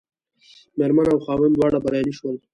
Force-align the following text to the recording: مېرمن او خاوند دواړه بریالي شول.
مېرمن 0.77 1.05
او 1.13 1.17
خاوند 1.25 1.53
دواړه 1.55 1.77
بریالي 1.83 2.13
شول. 2.19 2.35